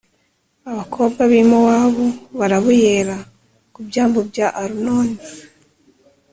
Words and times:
Abakobwa 0.71 1.21
b’i 1.31 1.43
Mowabu 1.49 2.05
barabuyera 2.39 3.17
ku 3.73 3.79
byambu 3.87 4.19
bya 4.29 4.47
Arunoni, 4.61 5.17